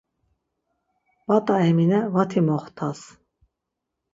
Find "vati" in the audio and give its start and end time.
2.13-2.41